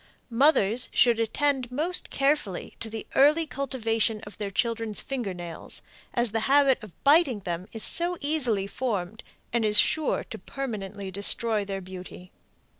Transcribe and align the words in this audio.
Mothers 0.31 0.89
should 0.93 1.19
attend 1.19 1.71
most 1.71 2.09
carefully 2.09 2.75
to 2.79 2.89
the 2.89 3.05
early 3.13 3.45
cultivation 3.45 4.19
of 4.21 4.39
their 4.39 4.49
children's 4.49 4.99
finger 4.99 5.31
nails, 5.31 5.83
as 6.15 6.31
the 6.31 6.39
habit 6.49 6.81
of 6.83 7.03
biting 7.03 7.41
them 7.41 7.67
is 7.71 7.83
so 7.83 8.17
easily 8.19 8.65
formed 8.65 9.23
and 9.53 9.63
is 9.63 9.77
sure 9.77 10.23
to 10.31 10.39
permanently 10.39 11.11
destroy 11.11 11.63
their 11.63 11.81
beauty. 11.81 12.31